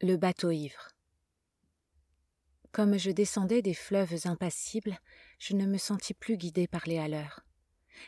[0.00, 0.92] Le bateau ivre.
[2.70, 4.96] Comme je descendais des fleuves impassibles,
[5.40, 7.40] je ne me sentis plus guidée par les haleurs.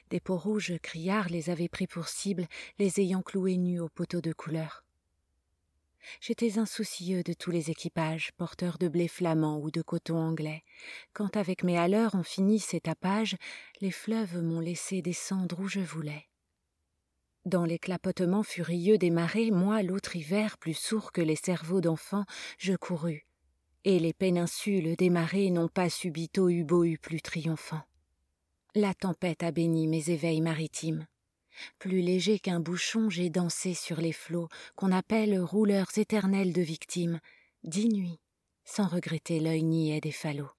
[0.09, 2.47] Des peaux rouges criards les avaient pris pour cible,
[2.79, 4.85] les ayant cloués nus au poteau de couleur.
[6.21, 10.63] J'étais insoucieux de tous les équipages, porteurs de blé flamand ou de coton anglais.
[11.13, 13.37] Quand avec mes haleurs on finit ces tapages,
[13.81, 16.30] les fleuves m'ont laissé descendre où je voulais.
[17.47, 22.27] Dans les clapotements furieux des marées, moi, l'autre hiver, plus sourd que les cerveaux d'enfants,
[22.59, 23.25] je courus.
[23.85, 27.81] Et les péninsules des marées n'ont pas subito eu beau eu plus triomphant.
[28.75, 31.07] La tempête a béni mes éveils maritimes.
[31.79, 37.21] Plus léger qu'un bouchon, j'ai dansé sur les flots qu'on appelle rouleurs éternels de victimes,
[37.65, 38.21] dix nuits,
[38.65, 40.53] sans regretter l'œil niais des falots.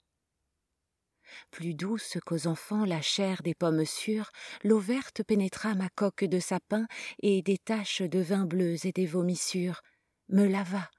[1.51, 4.31] Plus douce qu'aux enfants la chair des pommes sûres,
[4.63, 6.87] l'eau verte pénétra ma coque de sapin
[7.21, 9.81] et des taches de vin bleu et des vomissures
[10.29, 10.89] me lava,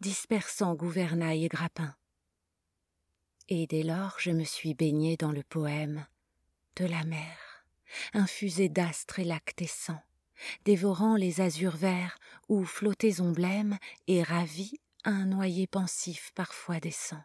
[0.00, 1.94] dispersant gouvernail et grappin.
[3.48, 6.06] Et dès lors je me suis baignée dans le poème
[6.76, 7.52] de la mer
[8.14, 10.02] infusé d'astres et lactescents,
[10.64, 14.72] dévorant les azurs verts où flottaison blême et ravi
[15.04, 17.20] un noyer pensif parfois descend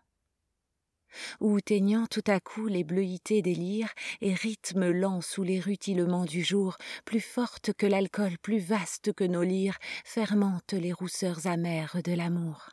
[1.39, 6.25] ou teignant tout à coup les bleuités des lyres et rythme lent sous les rutilements
[6.25, 11.97] du jour, plus forte que l'alcool, plus vaste que nos lyres, fermente les rousseurs amères
[12.03, 12.69] de l'amour.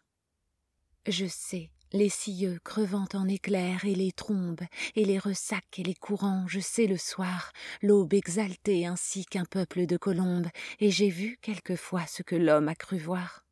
[1.06, 4.64] Je sais les scieux crevant en éclairs et les trombes,
[4.96, 9.86] et les ressacs et les courants, je sais le soir, l'aube exaltée ainsi qu'un peuple
[9.86, 10.48] de colombes,
[10.80, 13.44] et j'ai vu quelquefois ce que l'homme a cru voir.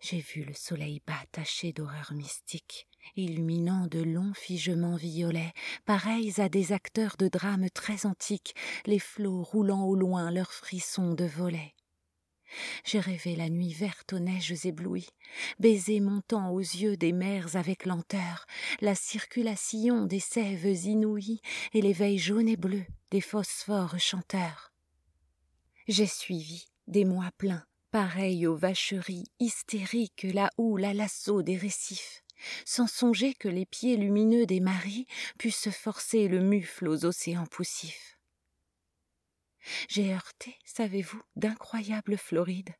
[0.00, 2.86] J'ai vu le soleil bas taché d'horreurs mystiques,
[3.16, 5.52] illuminant de longs figements violets,
[5.84, 8.54] pareils à des acteurs de drames très antiques,
[8.86, 11.74] les flots roulant au loin leurs frissons de volets.
[12.84, 15.08] J'ai rêvé la nuit verte aux neiges éblouies,
[15.58, 18.46] baiser montant aux yeux des mers avec lenteur,
[18.80, 21.40] la circulation des sèves inouïes
[21.72, 24.72] et l'éveil jaune et bleu des phosphores chanteurs.
[25.88, 32.22] J'ai suivi des mois pleins, pareils aux vacheries hystériques la houle à l'assaut des récifs,
[32.64, 35.06] sans songer que les pieds lumineux des maris
[35.38, 38.18] puissent forcer le mufle aux océans poussifs.
[39.88, 42.74] J'ai heurté, savez-vous, d'incroyables Florides,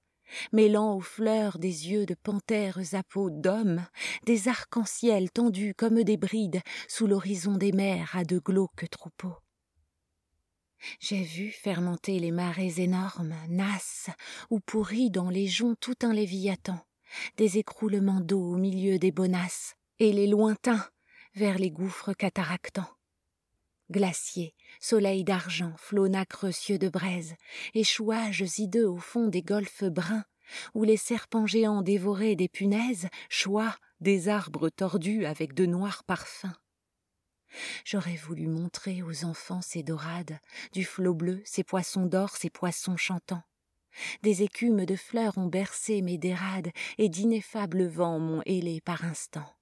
[0.53, 3.87] mêlant aux fleurs des yeux de panthères à peau d'hommes,
[4.25, 9.37] des arcs-en-ciel tendus comme des brides sous l'horizon des mers à de glauques troupeaux.
[10.99, 14.11] J'ai vu fermenter les marées énormes, nasses,
[14.51, 16.85] ou pourris dans les joncs tout un léviathan,
[17.37, 20.85] des écroulements d'eau au milieu des bonasses, et les lointains
[21.35, 22.91] vers les gouffres cataractants.
[23.91, 27.35] Glaciers, soleil d'argent, flots nacreux cieux de braise,
[27.75, 30.25] échouages hideux au fond des golfes bruns,
[30.75, 36.55] où les serpents géants dévoraient des punaises, choix des arbres tordus avec de noirs parfums.
[37.85, 40.39] J'aurais voulu montrer aux enfants ces dorades,
[40.73, 43.43] du flot bleu, ces poissons d'or, ces poissons chantants.
[44.23, 49.53] Des écumes de fleurs ont bercé mes dérades, et d'ineffables vents m'ont hélé par instants.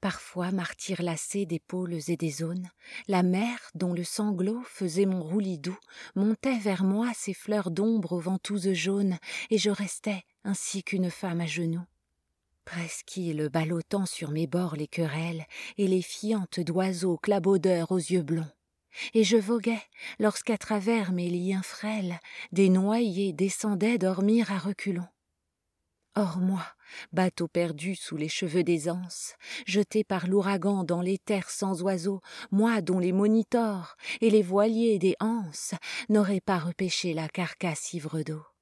[0.00, 2.70] Parfois, martyr lassé d'épaules et des zones,
[3.08, 5.78] la mer, dont le sanglot faisait mon roulis doux,
[6.14, 9.18] montait vers moi ses fleurs d'ombre aux ventouses jaunes,
[9.50, 11.84] et je restais ainsi qu'une femme à genoux.
[12.64, 15.46] Presqu'île ballottant sur mes bords les querelles,
[15.76, 18.50] et les fientes d'oiseaux clabaudeurs aux yeux blonds.
[19.14, 19.82] Et je voguais,
[20.18, 22.20] lorsqu'à travers mes liens frêles,
[22.52, 25.08] des noyés descendaient dormir à reculons.
[26.16, 26.64] Or moi,
[27.12, 29.34] bateau perdu sous les cheveux des anses,
[29.66, 32.20] jeté par l'ouragan dans les terres sans oiseaux,
[32.52, 35.74] moi dont les monitors et les voiliers des anses
[36.08, 38.53] n'auraient pas repêché la carcasse ivre d'eau.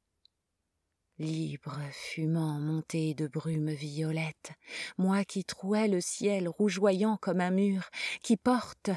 [1.23, 4.51] Libre, fumant, monté de brume violette,
[4.99, 7.91] moi qui trouais le ciel rougeoyant comme un mur,
[8.25, 8.91] qui porte,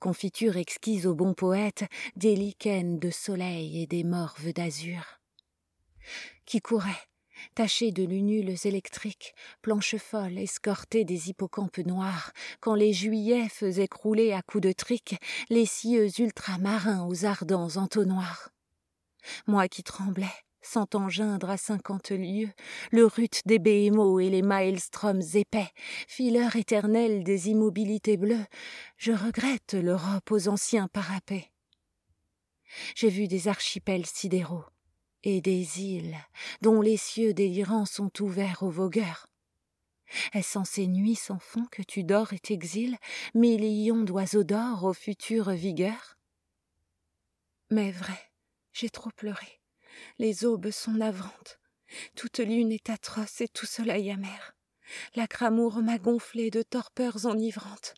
[0.00, 1.84] confiture exquise au bon poète,
[2.16, 5.20] des lichens de soleil et des morves d'azur,
[6.46, 6.90] qui courait,
[7.54, 9.32] tachée de lunules électriques,
[9.62, 15.14] planches folles, escortées des hippocampes noirs, quand les juillets faisaient crouler à coups de trique
[15.48, 18.50] les cieux ultramarins aux ardents entonnoirs.
[19.46, 20.26] Moi qui tremblais,
[20.60, 22.52] sentant geindre à cinquante lieues
[22.90, 25.70] le rut des béhémos et les maelstroms épais,
[26.06, 28.46] fileurs éternels des immobilités bleues,
[28.96, 31.50] je regrette l'Europe aux anciens parapets.
[32.94, 34.64] J'ai vu des archipels sidéraux,
[35.22, 36.16] et des îles
[36.60, 39.26] dont les cieux délirants sont ouverts aux vogueurs.
[40.32, 42.96] Est-ce en ces nuits sans fond que tu dors et t'exiles,
[43.34, 46.16] millions d'oiseaux d'or aux futures vigueurs?
[47.70, 48.18] Mais vrai,
[48.72, 49.60] j'ai trop pleuré,
[50.18, 51.58] les aubes sont navrantes,
[52.14, 54.54] Toute lune est atroce et tout soleil amer.
[55.14, 57.94] La cramour m'a gonflé de torpeurs enivrantes.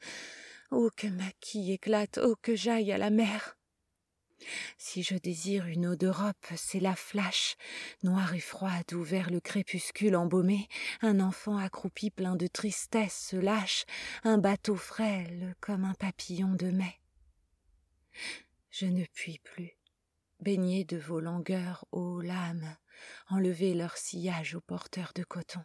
[0.70, 3.56] Oh, que ma quille éclate, oh, que j'aille à la mer.
[4.78, 7.56] Si je désire une eau d'Europe, c'est la flash,
[8.02, 10.68] noire et froide où vers le crépuscule embaumé,
[11.02, 13.84] un enfant accroupi plein de tristesse se lâche,
[14.24, 17.00] un bateau frêle comme un papillon de mai.
[18.70, 19.76] Je ne puis plus,
[20.40, 22.76] baigner de vos langueurs, ô lames,
[23.28, 25.64] enlever leur sillage aux porteurs de coton,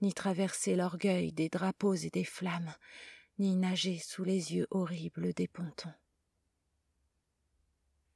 [0.00, 2.74] ni traverser l'orgueil des drapeaux et des flammes,
[3.38, 5.92] ni nager sous les yeux horribles des pontons.